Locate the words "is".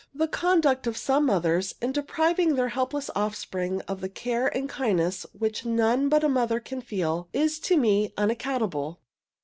7.33-7.59